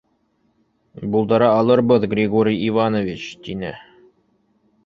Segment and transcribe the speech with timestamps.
[1.15, 3.75] —Булдыра алырбыҙ, Григорий Иванович,— тине.